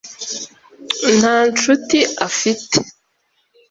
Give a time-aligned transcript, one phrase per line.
[1.17, 2.77] nta nshuti afite